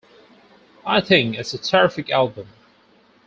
I 0.83 0.99
think 0.99 1.37
it's 1.37 1.53
a 1.53 1.59
terrific 1.59 2.09
album. 2.09 2.47